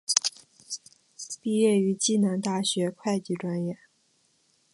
[1.43, 3.77] 毕业于暨南大学会计专业。